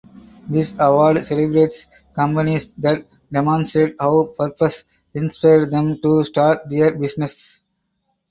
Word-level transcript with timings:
This 0.49 0.73
award 0.79 1.23
celebrates 1.27 1.85
companies 2.15 2.71
that 2.79 3.05
demonstrate 3.31 3.95
how 3.99 4.33
purpose 4.35 4.83
inspired 5.13 5.69
them 5.69 6.01
to 6.01 6.23
start 6.23 6.67
their 6.71 6.91
business. 6.97 7.61